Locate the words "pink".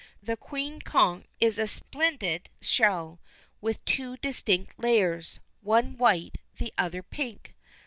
7.03-7.53